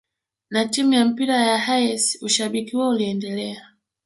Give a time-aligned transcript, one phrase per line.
[0.49, 3.67] na timu ya mpira ya Hayes ushabiki huo uliendelea